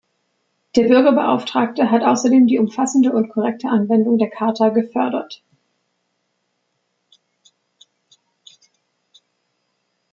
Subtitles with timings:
[0.75, 5.43] Der Bürgerbeauftragte hat außerdem die umfassende und korrekte Anwendung der Charta gefördert.